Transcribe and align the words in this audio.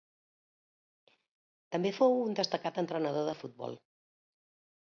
També 1.77 1.93
fou 1.99 2.17
un 2.23 2.39
destacat 2.41 2.83
entrenador 2.85 3.31
de 3.31 3.39
futbol. 3.45 3.79